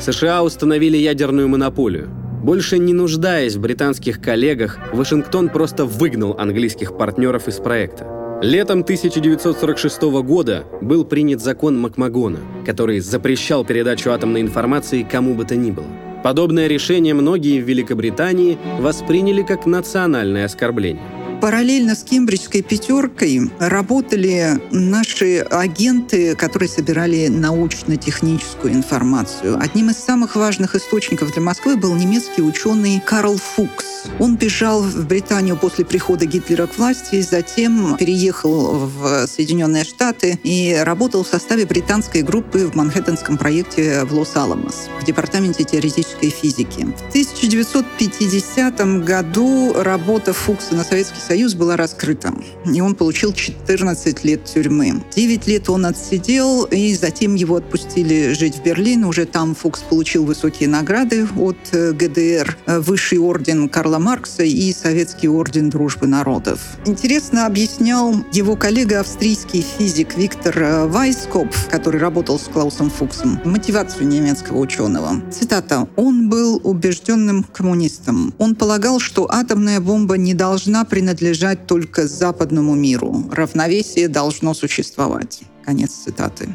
США 0.00 0.42
установили 0.42 0.96
ядерную 0.96 1.48
монополию. 1.48 2.08
Больше 2.42 2.78
не 2.78 2.92
нуждаясь 2.92 3.54
в 3.54 3.60
британских 3.60 4.20
коллегах, 4.20 4.78
Вашингтон 4.92 5.48
просто 5.48 5.84
выгнал 5.84 6.36
английских 6.38 6.96
партнеров 6.96 7.46
из 7.46 7.56
проекта. 7.56 8.17
Летом 8.40 8.82
1946 8.82 10.00
года 10.22 10.64
был 10.80 11.04
принят 11.04 11.40
закон 11.40 11.76
Макмагона, 11.76 12.38
который 12.64 13.00
запрещал 13.00 13.64
передачу 13.64 14.12
атомной 14.12 14.42
информации 14.42 15.02
кому 15.02 15.34
бы 15.34 15.44
то 15.44 15.56
ни 15.56 15.72
было. 15.72 15.88
Подобное 16.22 16.68
решение 16.68 17.14
многие 17.14 17.60
в 17.60 17.64
Великобритании 17.64 18.56
восприняли 18.78 19.42
как 19.42 19.66
национальное 19.66 20.44
оскорбление. 20.44 21.02
Параллельно 21.40 21.94
с 21.94 22.02
кембриджской 22.02 22.62
пятеркой 22.62 23.50
работали 23.60 24.60
наши 24.72 25.38
агенты, 25.38 26.34
которые 26.34 26.68
собирали 26.68 27.28
научно-техническую 27.28 28.74
информацию. 28.74 29.56
Одним 29.60 29.90
из 29.90 29.98
самых 29.98 30.34
важных 30.34 30.74
источников 30.74 31.32
для 31.32 31.42
Москвы 31.42 31.76
был 31.76 31.94
немецкий 31.94 32.42
ученый 32.42 33.00
Карл 33.06 33.36
Фукс. 33.36 33.84
Он 34.18 34.36
бежал 34.36 34.82
в 34.82 35.06
Британию 35.06 35.56
после 35.56 35.84
прихода 35.84 36.26
Гитлера 36.26 36.66
к 36.66 36.76
власти, 36.76 37.20
затем 37.20 37.96
переехал 37.96 38.88
в 38.88 39.26
Соединенные 39.28 39.84
Штаты 39.84 40.40
и 40.42 40.76
работал 40.82 41.22
в 41.22 41.28
составе 41.28 41.66
британской 41.66 42.22
группы 42.22 42.66
в 42.66 42.74
Манхэттенском 42.74 43.38
проекте 43.38 44.04
в 44.04 44.12
Лос-Аламос 44.12 44.88
в 45.00 45.04
департаменте 45.04 45.62
теоретической 45.62 46.30
физики. 46.30 46.80
В 46.80 47.08
1950 47.10 49.04
году 49.04 49.72
работа 49.76 50.32
Фукса 50.32 50.74
на 50.74 50.82
Советский 50.82 51.20
Союз 51.28 51.52
была 51.52 51.76
раскрыта, 51.76 52.32
и 52.64 52.80
он 52.80 52.94
получил 52.94 53.34
14 53.34 54.24
лет 54.24 54.46
тюрьмы. 54.46 55.04
9 55.14 55.46
лет 55.46 55.68
он 55.68 55.84
отсидел, 55.84 56.64
и 56.64 56.94
затем 56.94 57.34
его 57.34 57.56
отпустили 57.56 58.32
жить 58.32 58.56
в 58.56 58.62
Берлин. 58.62 59.04
Уже 59.04 59.26
там 59.26 59.54
Фукс 59.54 59.80
получил 59.80 60.24
высокие 60.24 60.70
награды 60.70 61.26
от 61.36 61.58
э, 61.72 61.92
ГДР, 61.92 62.56
э, 62.64 62.80
высший 62.80 63.18
орден 63.18 63.68
Карла 63.68 63.98
Маркса 63.98 64.42
и 64.42 64.72
советский 64.72 65.28
орден 65.28 65.68
Дружбы 65.68 66.06
народов. 66.06 66.60
Интересно 66.86 67.44
объяснял 67.44 68.14
его 68.32 68.56
коллега, 68.56 69.00
австрийский 69.00 69.62
физик 69.76 70.16
Виктор 70.16 70.58
э, 70.58 70.86
Вайскопф, 70.86 71.68
который 71.68 72.00
работал 72.00 72.38
с 72.38 72.44
Клаусом 72.44 72.88
Фуксом, 72.88 73.38
мотивацию 73.44 74.08
немецкого 74.08 74.60
ученого. 74.60 75.20
Цитата. 75.30 75.86
«Он 75.96 76.30
был 76.30 76.58
убежденным 76.64 77.42
коммунистом. 77.42 78.32
Он 78.38 78.54
полагал, 78.54 78.98
что 78.98 79.30
атомная 79.30 79.80
бомба 79.80 80.16
не 80.16 80.32
должна 80.32 80.86
принадлежать 80.86 81.17
принадлежать 81.18 81.66
только 81.66 82.06
западному 82.06 82.74
миру. 82.74 83.24
Равновесие 83.32 84.08
должно 84.08 84.54
существовать. 84.54 85.42
Конец 85.64 85.90
цитаты. 85.90 86.48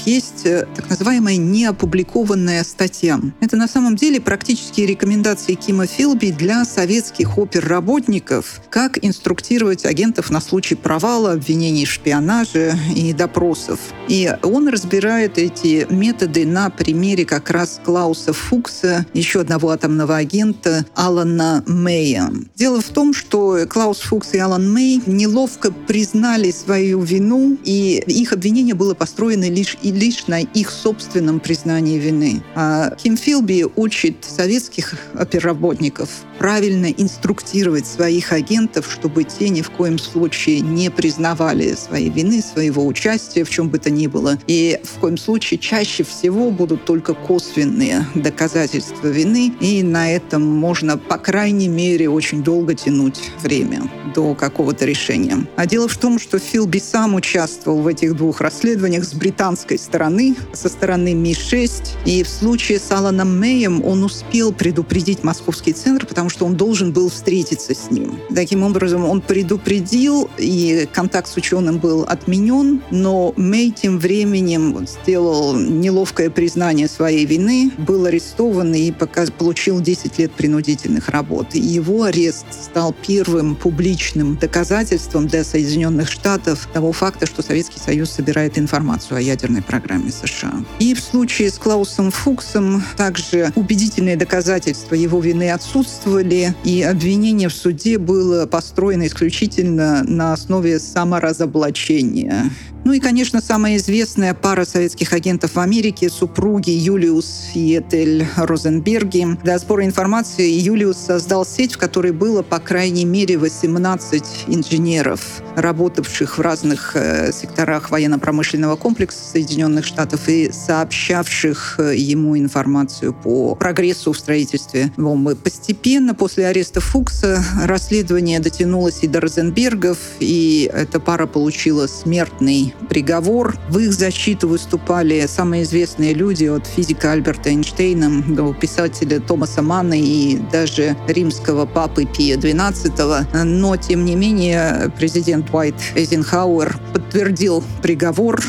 Есть 0.00 0.44
э, 0.44 0.66
так 0.74 0.88
называемая 0.90 1.36
неопубликованная 1.36 2.64
статья. 2.64 3.20
Это 3.40 3.56
на 3.56 3.68
самом 3.68 3.96
деле 3.96 4.20
практические 4.20 4.86
рекомендации 4.86 5.54
Кима 5.54 5.86
Филби 5.86 6.30
для 6.30 6.64
советских 6.64 7.38
оперработников, 7.38 8.60
как 8.70 9.04
инструктировать 9.04 9.84
агентов 9.84 10.30
на 10.30 10.40
случай 10.40 10.74
провала, 10.74 11.32
обвинений 11.32 11.84
в 11.84 11.90
шпионаже 11.90 12.74
и 12.94 13.12
допросов. 13.12 13.78
И 14.08 14.32
он 14.42 14.68
разбирает 14.68 15.38
эти 15.38 15.86
методы 15.90 16.46
на 16.46 16.70
примере 16.70 17.24
как 17.24 17.50
раз 17.50 17.80
Клауса 17.84 18.32
Фукса, 18.32 19.06
еще 19.12 19.40
одного 19.40 19.70
атомного 19.70 20.16
агента 20.16 20.86
Алана 20.94 21.64
Мэя. 21.66 22.30
Дело 22.54 22.80
в 22.80 22.88
том, 22.88 23.14
что 23.14 23.66
Клаус 23.68 24.00
Фукс 24.00 24.34
и 24.34 24.38
Алан 24.38 24.72
Мэй 24.72 25.02
неловко 25.06 25.70
признали 25.70 26.50
свою 26.50 27.00
вину, 27.00 27.56
и 27.64 28.02
их 28.06 28.32
обвинение 28.32 28.74
было 28.74 28.94
построено 28.94 29.48
лишь 29.48 29.76
и 29.86 29.92
лишь 29.92 30.26
на 30.26 30.40
их 30.40 30.70
собственном 30.70 31.38
признании 31.38 31.96
вины. 31.96 32.42
А 32.56 32.90
Ким 32.96 33.16
Филби 33.16 33.64
учит 33.76 34.16
советских 34.24 34.94
оперработников 35.14 36.10
правильно 36.40 36.86
инструктировать 36.86 37.86
своих 37.86 38.32
агентов, 38.32 38.90
чтобы 38.90 39.22
те 39.22 39.48
ни 39.48 39.62
в 39.62 39.70
коем 39.70 39.98
случае 39.98 40.60
не 40.60 40.90
признавали 40.90 41.74
своей 41.74 42.10
вины, 42.10 42.42
своего 42.42 42.84
участия 42.84 43.44
в 43.44 43.50
чем 43.50 43.68
бы 43.68 43.78
то 43.78 43.90
ни 43.90 44.08
было. 44.08 44.38
И 44.48 44.80
в 44.82 44.98
коем 44.98 45.16
случае 45.16 45.58
чаще 45.58 46.02
всего 46.02 46.50
будут 46.50 46.84
только 46.84 47.14
косвенные 47.14 48.06
доказательства 48.16 49.06
вины, 49.06 49.54
и 49.60 49.84
на 49.84 50.10
этом 50.10 50.42
можно, 50.42 50.98
по 50.98 51.16
крайней 51.16 51.68
мере, 51.68 52.10
очень 52.10 52.42
долго 52.42 52.74
тянуть 52.74 53.20
время 53.40 53.88
до 54.16 54.34
какого-то 54.34 54.84
решения. 54.84 55.46
А 55.56 55.66
дело 55.66 55.86
в 55.86 55.96
том, 55.96 56.18
что 56.18 56.38
Филби 56.38 56.78
сам 56.80 57.14
участвовал 57.14 57.82
в 57.82 57.86
этих 57.86 58.16
двух 58.16 58.40
расследованиях 58.40 59.04
с 59.04 59.14
британской 59.14 59.75
стороны, 59.78 60.36
со 60.52 60.68
стороны 60.68 61.14
Ми-6, 61.14 61.70
и 62.04 62.22
в 62.22 62.28
случае 62.28 62.78
с 62.78 62.90
Аланом 62.90 63.38
Мэем 63.38 63.84
он 63.84 64.04
успел 64.04 64.52
предупредить 64.52 65.24
московский 65.24 65.72
центр, 65.72 66.06
потому 66.06 66.30
что 66.30 66.44
он 66.46 66.56
должен 66.56 66.92
был 66.92 67.08
встретиться 67.08 67.74
с 67.74 67.90
ним. 67.90 68.18
Таким 68.34 68.62
образом, 68.62 69.04
он 69.04 69.20
предупредил, 69.20 70.30
и 70.38 70.88
контакт 70.92 71.28
с 71.28 71.36
ученым 71.36 71.78
был 71.78 72.02
отменен, 72.02 72.82
но 72.90 73.32
Мэй 73.36 73.70
тем 73.70 73.98
временем 73.98 74.86
сделал 74.86 75.54
неловкое 75.54 76.30
признание 76.30 76.88
своей 76.88 77.26
вины, 77.26 77.70
был 77.78 78.06
арестован 78.06 78.74
и 78.74 78.90
пока 78.92 79.26
получил 79.26 79.80
10 79.80 80.18
лет 80.18 80.32
принудительных 80.32 81.08
работ. 81.08 81.54
И 81.54 81.60
его 81.60 82.04
арест 82.04 82.46
стал 82.50 82.94
первым 83.06 83.56
публичным 83.56 84.36
доказательством 84.36 85.26
для 85.26 85.44
Соединенных 85.44 86.10
Штатов 86.10 86.68
того 86.72 86.92
факта, 86.92 87.26
что 87.26 87.42
Советский 87.42 87.78
Союз 87.78 88.10
собирает 88.10 88.58
информацию 88.58 89.18
о 89.18 89.20
ядерной 89.20 89.62
программе 89.66 90.10
США. 90.10 90.52
И 90.78 90.94
в 90.94 91.00
случае 91.00 91.50
с 91.50 91.58
Клаусом 91.58 92.10
Фуксом 92.10 92.82
также 92.96 93.52
убедительные 93.54 94.16
доказательства 94.16 94.94
его 94.94 95.20
вины 95.20 95.50
отсутствовали, 95.50 96.54
и 96.64 96.82
обвинение 96.82 97.48
в 97.48 97.54
суде 97.54 97.98
было 97.98 98.46
построено 98.46 99.06
исключительно 99.06 100.02
на 100.04 100.32
основе 100.32 100.78
саморазоблачения. 100.78 102.50
Ну 102.86 102.92
и, 102.92 103.00
конечно, 103.00 103.40
самая 103.40 103.78
известная 103.78 104.32
пара 104.32 104.64
советских 104.64 105.12
агентов 105.12 105.56
в 105.56 105.58
Америке— 105.58 106.08
супруги 106.10 106.70
Юлиус 106.70 107.48
и 107.54 107.76
Этель 107.76 108.24
Розенберги. 108.36 109.26
Для 109.42 109.58
сбора 109.58 109.84
информации 109.84 110.48
Юлиус 110.48 110.96
создал 110.96 111.44
сеть, 111.44 111.74
в 111.74 111.78
которой 111.78 112.12
было, 112.12 112.42
по 112.42 112.60
крайней 112.60 113.04
мере, 113.04 113.38
18 113.38 114.44
инженеров, 114.46 115.42
работавших 115.56 116.38
в 116.38 116.40
разных 116.40 116.92
э, 116.94 117.32
секторах 117.32 117.90
военно-промышленного 117.90 118.76
комплекса 118.76 119.18
Соединенных 119.32 119.84
Штатов 119.84 120.28
и 120.28 120.52
сообщавших 120.52 121.80
э, 121.80 121.96
ему 121.96 122.38
информацию 122.38 123.12
по 123.12 123.56
прогрессу 123.56 124.12
в 124.12 124.16
строительстве 124.16 124.92
бомбы. 124.96 125.34
Постепенно, 125.34 126.14
после 126.14 126.46
ареста 126.46 126.80
Фукса, 126.80 127.42
расследование 127.64 128.38
дотянулось 128.38 129.00
и 129.02 129.08
до 129.08 129.20
Розенбергов, 129.20 129.98
и 130.20 130.70
эта 130.72 131.00
пара 131.00 131.26
получила 131.26 131.88
смертный 131.88 132.75
приговор. 132.88 133.56
В 133.68 133.78
их 133.78 133.92
защиту 133.92 134.48
выступали 134.48 135.26
самые 135.26 135.62
известные 135.62 136.14
люди 136.14 136.44
от 136.44 136.66
физика 136.66 137.12
Альберта 137.12 137.50
Эйнштейна 137.50 138.22
до 138.28 138.52
писателя 138.54 139.20
Томаса 139.20 139.62
Манна 139.62 139.94
и 139.98 140.38
даже 140.52 140.96
римского 141.08 141.66
папы 141.66 142.04
Пия 142.06 142.36
XII. 142.36 143.44
Но, 143.44 143.76
тем 143.76 144.04
не 144.04 144.14
менее, 144.14 144.92
президент 144.98 145.52
Уайт 145.52 145.74
Эйзенхауэр 145.94 146.78
подтвердил 146.92 147.62
приговор 147.82 148.42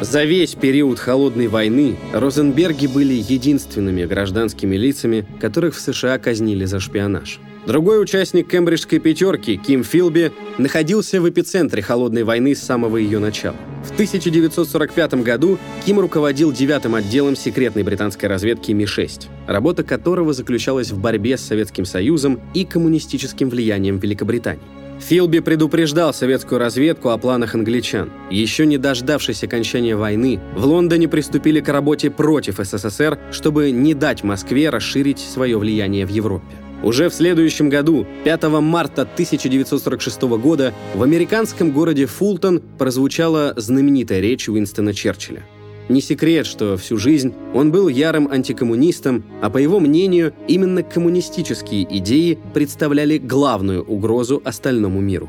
за 0.00 0.24
весь 0.24 0.54
период 0.54 0.98
Холодной 0.98 1.48
войны 1.48 1.98
Розенберги 2.14 2.86
были 2.86 3.12
единственными 3.12 4.06
гражданскими 4.06 4.74
лицами, 4.76 5.26
которых 5.40 5.74
в 5.74 5.80
США 5.80 6.18
казнили 6.18 6.64
за 6.64 6.80
шпионаж. 6.80 7.38
Другой 7.66 8.02
участник 8.02 8.48
кембриджской 8.48 8.98
пятерки, 8.98 9.56
Ким 9.56 9.84
Филби, 9.84 10.32
находился 10.56 11.20
в 11.20 11.28
эпицентре 11.28 11.82
Холодной 11.82 12.24
войны 12.24 12.54
с 12.54 12.62
самого 12.62 12.96
ее 12.96 13.18
начала. 13.18 13.56
В 13.84 13.92
1945 13.92 15.14
году 15.22 15.58
Ким 15.84 16.00
руководил 16.00 16.52
девятым 16.52 16.94
отделом 16.94 17.36
секретной 17.36 17.82
британской 17.82 18.28
разведки 18.28 18.72
Ми-6, 18.72 19.26
работа 19.46 19.84
которого 19.84 20.32
заключалась 20.32 20.90
в 20.90 20.98
борьбе 20.98 21.36
с 21.36 21.42
Советским 21.42 21.84
Союзом 21.84 22.40
и 22.54 22.64
коммунистическим 22.64 23.50
влиянием 23.50 23.98
Великобритании. 23.98 24.62
Филби 25.00 25.40
предупреждал 25.40 26.12
советскую 26.12 26.58
разведку 26.58 27.08
о 27.08 27.18
планах 27.18 27.54
англичан. 27.54 28.10
Еще 28.30 28.66
не 28.66 28.76
дождавшись 28.78 29.42
окончания 29.42 29.96
войны, 29.96 30.40
в 30.54 30.64
Лондоне 30.66 31.08
приступили 31.08 31.60
к 31.60 31.68
работе 31.68 32.10
против 32.10 32.58
СССР, 32.58 33.18
чтобы 33.32 33.70
не 33.70 33.94
дать 33.94 34.22
Москве 34.22 34.68
расширить 34.68 35.18
свое 35.18 35.58
влияние 35.58 36.04
в 36.06 36.10
Европе. 36.10 36.46
Уже 36.82 37.10
в 37.10 37.14
следующем 37.14 37.68
году, 37.68 38.06
5 38.24 38.44
марта 38.60 39.02
1946 39.02 40.22
года, 40.22 40.72
в 40.94 41.02
американском 41.02 41.72
городе 41.72 42.06
Фултон 42.06 42.62
прозвучала 42.78 43.52
знаменитая 43.56 44.20
речь 44.20 44.48
Уинстона 44.48 44.94
Черчилля. 44.94 45.44
Не 45.90 46.00
секрет, 46.00 46.46
что 46.46 46.76
всю 46.76 46.96
жизнь 46.96 47.34
он 47.52 47.72
был 47.72 47.88
ярым 47.88 48.30
антикоммунистом, 48.30 49.24
а 49.42 49.50
по 49.50 49.58
его 49.58 49.80
мнению, 49.80 50.32
именно 50.46 50.82
коммунистические 50.82 51.84
идеи 51.98 52.38
представляли 52.54 53.18
главную 53.18 53.82
угрозу 53.82 54.40
остальному 54.44 55.00
миру. 55.00 55.28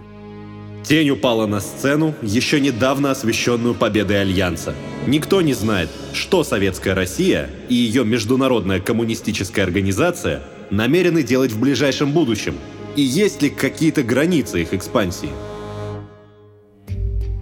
Тень 0.84 1.10
упала 1.10 1.48
на 1.48 1.60
сцену, 1.60 2.16
еще 2.22 2.60
недавно 2.60 3.12
освещенную 3.12 3.76
победой 3.76 4.22
Альянса. 4.22 4.74
Никто 5.06 5.42
не 5.42 5.54
знает, 5.54 5.90
что 6.14 6.44
Советская 6.44 6.96
Россия 6.96 7.50
и 7.68 7.76
ее 7.76 8.06
международная 8.06 8.80
коммунистическая 8.80 9.64
организация 9.64 10.44
намерены 10.72 11.22
делать 11.22 11.52
в 11.52 11.60
ближайшем 11.60 12.12
будущем, 12.12 12.56
и 12.96 13.02
есть 13.02 13.42
ли 13.42 13.50
какие-то 13.50 14.02
границы 14.04 14.62
их 14.62 14.74
экспансии. 14.74 15.30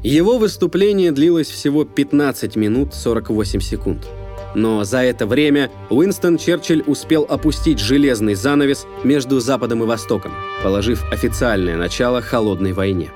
Его 0.03 0.37
выступление 0.37 1.11
длилось 1.11 1.49
всего 1.49 1.83
15 1.83 2.55
минут 2.55 2.93
48 2.93 3.59
секунд. 3.59 4.07
Но 4.55 4.83
за 4.83 4.99
это 4.99 5.27
время 5.27 5.69
Уинстон 5.89 6.37
Черчилль 6.37 6.83
успел 6.87 7.25
опустить 7.29 7.79
железный 7.79 8.33
занавес 8.33 8.87
между 9.03 9.39
Западом 9.39 9.83
и 9.83 9.85
Востоком, 9.85 10.31
положив 10.63 11.03
официальное 11.11 11.77
начало 11.77 12.21
холодной 12.21 12.73
войне. 12.73 13.11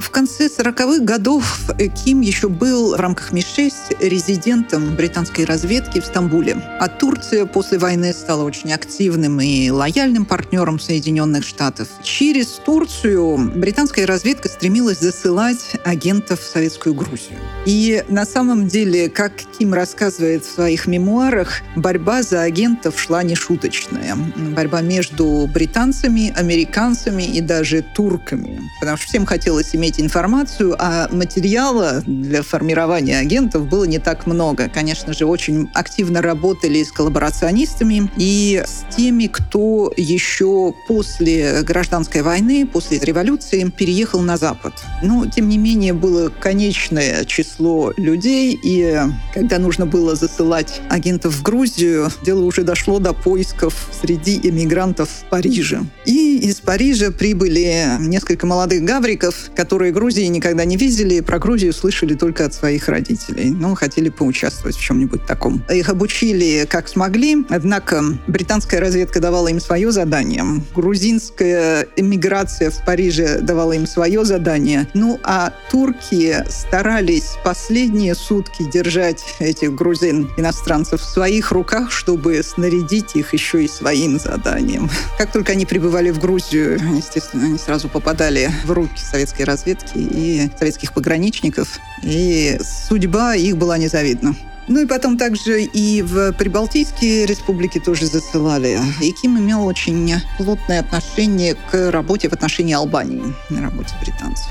В 0.00 0.10
конце 0.10 0.46
40-х 0.46 1.04
годов 1.04 1.70
Ким 2.04 2.20
еще 2.20 2.48
был 2.48 2.94
в 2.94 3.00
рамках 3.00 3.32
Ми-6 3.32 3.96
резидентом 4.00 4.94
британской 4.96 5.44
разведки 5.44 6.00
в 6.00 6.06
Стамбуле. 6.06 6.56
А 6.80 6.88
Турция 6.88 7.46
после 7.46 7.78
войны 7.78 8.12
стала 8.12 8.44
очень 8.44 8.72
активным 8.72 9.40
и 9.40 9.70
лояльным 9.70 10.24
партнером 10.24 10.78
Соединенных 10.78 11.44
Штатов. 11.44 11.88
Через 12.02 12.46
Турцию 12.64 13.52
британская 13.56 14.04
разведка 14.04 14.48
стремилась 14.48 15.00
засылать 15.00 15.76
агентов 15.84 16.40
в 16.40 16.46
Советскую 16.46 16.94
Грузию. 16.94 17.38
И 17.66 18.04
на 18.08 18.24
самом 18.24 18.68
деле, 18.68 19.08
как 19.08 19.32
Ким 19.58 19.74
рассказывает 19.74 20.44
в 20.44 20.52
своих 20.52 20.86
мемуарах, 20.86 21.62
борьба 21.76 22.22
за 22.22 22.42
агентов 22.42 23.00
шла 23.00 23.22
нешуточная. 23.22 24.16
Борьба 24.54 24.80
между 24.80 25.48
британцами, 25.52 26.32
американцами 26.36 27.22
и 27.22 27.40
даже 27.40 27.84
турками. 27.94 28.60
Потому 28.80 28.96
что 28.96 29.06
всем 29.06 29.26
хотелось 29.26 29.74
иметь 29.74 29.83
информацию, 29.98 30.76
а 30.78 31.08
материала 31.12 32.02
для 32.06 32.42
формирования 32.42 33.18
агентов 33.18 33.68
было 33.68 33.84
не 33.84 33.98
так 33.98 34.26
много. 34.26 34.68
Конечно 34.68 35.12
же, 35.12 35.26
очень 35.26 35.68
активно 35.74 36.22
работали 36.22 36.82
с 36.82 36.92
коллаборационистами 36.92 38.10
и 38.16 38.62
с 38.64 38.84
теми, 38.96 39.26
кто 39.26 39.92
еще 39.96 40.74
после 40.88 41.62
гражданской 41.62 42.22
войны, 42.22 42.66
после 42.66 42.98
революции 42.98 43.72
переехал 43.76 44.20
на 44.20 44.36
Запад. 44.36 44.74
Но, 45.02 45.26
тем 45.26 45.48
не 45.48 45.58
менее, 45.58 45.92
было 45.92 46.28
конечное 46.28 47.24
число 47.24 47.92
людей, 47.96 48.58
и 48.62 49.00
когда 49.32 49.58
нужно 49.58 49.86
было 49.86 50.14
засылать 50.14 50.80
агентов 50.88 51.34
в 51.34 51.42
Грузию, 51.42 52.10
дело 52.24 52.44
уже 52.44 52.62
дошло 52.62 52.98
до 52.98 53.12
поисков 53.12 53.88
среди 54.00 54.40
эмигрантов 54.42 55.08
в 55.08 55.30
Париже. 55.30 55.82
И 56.04 56.38
из 56.38 56.60
Парижа 56.60 57.10
прибыли 57.10 57.96
несколько 58.00 58.46
молодых 58.46 58.82
гавриков, 58.82 59.50
которые 59.54 59.73
которые 59.74 59.92
Грузии 59.92 60.26
никогда 60.26 60.64
не 60.64 60.76
видели, 60.76 61.18
про 61.18 61.40
Грузию 61.40 61.72
слышали 61.72 62.14
только 62.14 62.44
от 62.44 62.54
своих 62.54 62.86
родителей. 62.86 63.50
Ну, 63.50 63.74
хотели 63.74 64.08
поучаствовать 64.08 64.76
в 64.76 64.80
чем-нибудь 64.80 65.26
таком. 65.26 65.64
Их 65.68 65.88
обучили 65.88 66.64
как 66.70 66.86
смогли, 66.86 67.44
однако 67.48 68.00
британская 68.28 68.78
разведка 68.78 69.18
давала 69.18 69.48
им 69.48 69.58
свое 69.58 69.90
задание, 69.90 70.44
грузинская 70.76 71.88
эмиграция 71.96 72.70
в 72.70 72.84
Париже 72.84 73.40
давала 73.40 73.72
им 73.72 73.88
свое 73.88 74.24
задание, 74.24 74.86
ну, 74.94 75.18
а 75.24 75.52
турки 75.72 76.44
старались 76.48 77.32
последние 77.42 78.14
сутки 78.14 78.62
держать 78.72 79.24
этих 79.40 79.74
грузин, 79.74 80.30
иностранцев, 80.36 81.00
в 81.00 81.04
своих 81.04 81.50
руках, 81.50 81.90
чтобы 81.90 82.40
снарядить 82.44 83.16
их 83.16 83.32
еще 83.32 83.64
и 83.64 83.66
своим 83.66 84.20
заданием. 84.20 84.88
Как 85.18 85.32
только 85.32 85.50
они 85.50 85.66
прибывали 85.66 86.12
в 86.12 86.20
Грузию, 86.20 86.78
естественно, 86.96 87.46
они 87.46 87.58
сразу 87.58 87.88
попадали 87.88 88.52
в 88.64 88.70
руки 88.70 89.00
советской 89.00 89.42
разведки 89.42 89.63
и 89.94 90.48
советских 90.58 90.92
пограничников, 90.92 91.78
и 92.02 92.58
судьба 92.88 93.34
их 93.34 93.56
была 93.56 93.78
незавидна. 93.78 94.34
Ну 94.66 94.80
и 94.80 94.86
потом 94.86 95.18
также 95.18 95.62
и 95.62 96.00
в 96.00 96.32
Прибалтийские 96.32 97.26
республики 97.26 97.78
тоже 97.78 98.06
засылали. 98.06 98.80
И 99.02 99.12
Ким 99.12 99.38
имел 99.38 99.66
очень 99.66 100.14
плотное 100.38 100.80
отношение 100.80 101.54
к 101.70 101.90
работе 101.90 102.30
в 102.30 102.32
отношении 102.32 102.74
Албании, 102.74 103.22
на 103.50 103.60
работе 103.60 103.94
британцев. 104.00 104.48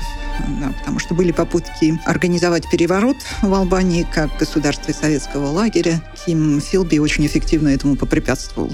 Да, 0.60 0.72
потому 0.78 0.98
что 0.98 1.14
были 1.14 1.32
попытки 1.32 1.98
организовать 2.04 2.68
переворот 2.68 3.16
в 3.42 3.52
Албании 3.54 4.06
как 4.12 4.32
в 4.34 4.38
государстве 4.38 4.94
советского 4.94 5.46
лагеря. 5.46 6.00
Ким 6.26 6.60
Филби 6.60 6.98
очень 6.98 7.26
эффективно 7.26 7.68
этому 7.68 7.96
попрепятствовал. 7.96 8.70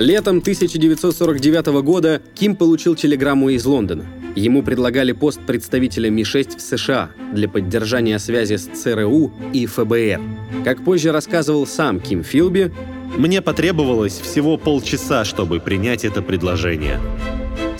Летом 0.00 0.38
1949 0.38 1.66
года 1.82 2.22
Ким 2.34 2.56
получил 2.56 2.94
телеграмму 2.94 3.50
из 3.50 3.66
Лондона. 3.66 4.06
Ему 4.34 4.62
предлагали 4.62 5.12
пост 5.12 5.40
представителя 5.46 6.08
Ми-6 6.08 6.56
в 6.56 6.60
США 6.62 7.10
для 7.34 7.50
поддержания 7.50 8.18
связи 8.18 8.56
с 8.56 8.62
ЦРУ 8.62 9.30
и 9.52 9.66
ФБР. 9.66 10.22
Как 10.64 10.82
позже 10.82 11.12
рассказывал 11.12 11.66
сам 11.66 12.00
Ким 12.00 12.24
Филби, 12.24 12.72
«Мне 13.18 13.42
потребовалось 13.42 14.18
всего 14.18 14.56
полчаса, 14.56 15.26
чтобы 15.26 15.60
принять 15.60 16.06
это 16.06 16.22
предложение. 16.22 16.98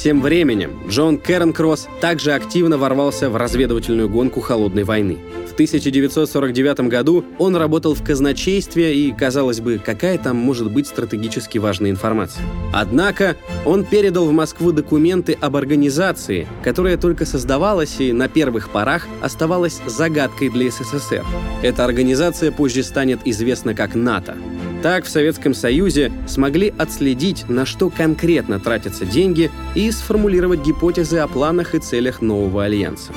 Тем 0.02 0.22
временем 0.22 0.80
Джон 0.88 1.18
Керенкросс 1.18 1.86
также 2.00 2.32
активно 2.32 2.78
ворвался 2.78 3.28
в 3.28 3.36
разведывательную 3.36 4.08
гонку 4.08 4.40
холодной 4.40 4.84
войны. 4.84 5.18
В 5.46 5.52
1949 5.52 6.88
году 6.88 7.22
он 7.38 7.54
работал 7.54 7.94
в 7.94 8.02
казначействе 8.02 8.96
и, 8.96 9.12
казалось 9.12 9.60
бы, 9.60 9.78
какая 9.78 10.16
там 10.16 10.38
может 10.38 10.72
быть 10.72 10.86
стратегически 10.86 11.58
важная 11.58 11.90
информация. 11.90 12.42
Однако 12.72 13.36
он 13.66 13.84
передал 13.84 14.24
в 14.24 14.32
Москву 14.32 14.72
документы 14.72 15.36
об 15.38 15.54
организации, 15.54 16.48
которая 16.64 16.96
только 16.96 17.26
создавалась 17.26 18.00
и 18.00 18.14
на 18.14 18.28
первых 18.28 18.70
порах 18.70 19.06
оставалась 19.20 19.82
загадкой 19.86 20.48
для 20.48 20.70
СССР. 20.70 21.26
Эта 21.62 21.84
организация 21.84 22.50
позже 22.52 22.84
станет 22.84 23.20
известна 23.26 23.74
как 23.74 23.94
НАТО. 23.94 24.38
Так 24.82 25.04
в 25.04 25.10
Советском 25.10 25.52
Союзе 25.52 26.10
смогли 26.26 26.72
отследить, 26.78 27.44
на 27.50 27.66
что 27.66 27.90
конкретно 27.90 28.58
тратятся 28.58 29.04
деньги 29.04 29.50
и 29.74 29.90
сформулировать 29.90 30.64
гипотезы 30.64 31.18
о 31.18 31.28
планах 31.28 31.74
и 31.74 31.78
целях 31.78 32.22
нового 32.22 32.64
альянса. 32.64 33.12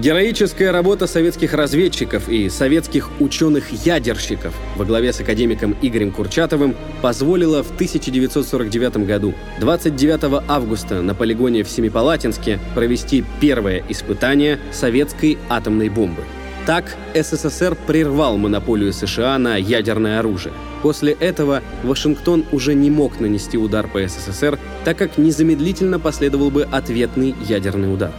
Героическая 0.00 0.70
работа 0.70 1.08
советских 1.08 1.54
разведчиков 1.54 2.28
и 2.28 2.48
советских 2.48 3.10
ученых-ядерщиков 3.18 4.54
во 4.76 4.84
главе 4.84 5.12
с 5.12 5.18
академиком 5.18 5.76
Игорем 5.82 6.12
Курчатовым 6.12 6.76
позволила 7.02 7.64
в 7.64 7.72
1949 7.72 9.08
году 9.08 9.34
29 9.58 10.44
августа 10.46 11.02
на 11.02 11.16
полигоне 11.16 11.64
в 11.64 11.68
Семипалатинске 11.68 12.60
провести 12.76 13.24
первое 13.40 13.82
испытание 13.88 14.60
советской 14.70 15.36
атомной 15.48 15.88
бомбы. 15.88 16.22
Так 16.64 16.96
СССР 17.16 17.76
прервал 17.88 18.36
монополию 18.36 18.92
США 18.92 19.36
на 19.38 19.56
ядерное 19.56 20.20
оружие. 20.20 20.54
После 20.80 21.14
этого 21.14 21.60
Вашингтон 21.82 22.44
уже 22.52 22.74
не 22.74 22.88
мог 22.88 23.18
нанести 23.18 23.58
удар 23.58 23.88
по 23.88 23.98
СССР, 24.06 24.60
так 24.84 24.96
как 24.96 25.18
незамедлительно 25.18 25.98
последовал 25.98 26.52
бы 26.52 26.62
ответный 26.70 27.34
ядерный 27.48 27.92
удар. 27.92 28.12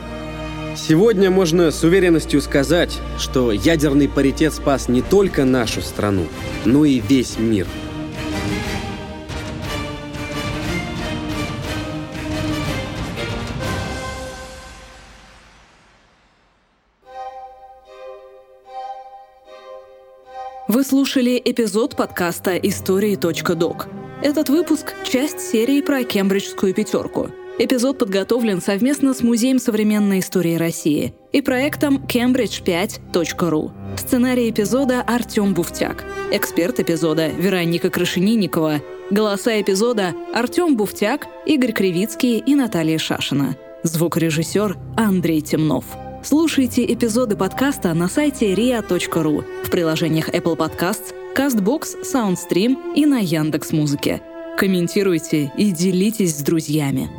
Сегодня 0.76 1.32
можно 1.32 1.72
с 1.72 1.84
уверенностью 1.84 2.42
сказать, 2.42 2.98
что 3.18 3.52
ядерный 3.52 4.08
паритет 4.08 4.54
спас 4.54 4.88
не 4.88 5.02
только 5.02 5.46
нашу 5.46 5.82
страну, 5.82 6.28
но 6.66 6.86
и 6.86 7.00
весь 7.00 7.38
мир. 7.38 7.68
Вы 20.68 20.84
слушали 20.84 21.42
эпизод 21.44 21.96
подкаста 21.96 22.56
«Истории.док». 22.56 23.88
Этот 24.22 24.50
выпуск— 24.50 24.94
часть 25.04 25.40
серии 25.40 25.82
про 25.82 26.04
Кембриджскую 26.04 26.74
пятерку— 26.74 27.32
Эпизод 27.62 27.98
подготовлен 27.98 28.62
совместно 28.62 29.14
с 29.14 29.22
Музеем 29.22 29.60
современной 29.60 30.20
истории 30.20 30.56
России 30.56 31.14
и 31.34 31.42
проектом 31.42 31.98
cambridge5.ru. 31.98 33.72
Сценарий 33.98 34.50
эпизода 34.50 35.02
Артем 35.02 35.54
Буфтяк. 35.54 36.06
Эксперт 36.32 36.80
эпизода 36.80 37.28
Вероника 37.28 37.90
Крашенинникова. 37.90 38.82
Голоса 39.12 39.60
эпизода 39.60 40.16
Артем 40.34 40.78
Буфтяк, 40.78 41.28
Игорь 41.46 41.74
Кривицкий 41.74 42.38
и 42.38 42.56
Наталья 42.56 42.98
Шашина. 42.98 43.58
Звукорежиссер 43.84 44.78
Андрей 44.96 45.42
Темнов. 45.42 45.84
Слушайте 46.24 46.86
эпизоды 46.86 47.36
подкаста 47.36 47.94
на 47.94 48.08
сайте 48.08 48.54
ria.ru, 48.54 49.44
в 49.66 49.70
приложениях 49.70 50.30
Apple 50.30 50.56
Podcasts, 50.56 51.14
CastBox, 51.36 52.06
SoundStream 52.06 52.94
и 52.96 53.06
на 53.06 53.18
Яндекс.Музыке. 53.18 54.22
Комментируйте 54.58 55.52
и 55.58 55.72
делитесь 55.72 56.38
с 56.38 56.42
друзьями. 56.42 57.10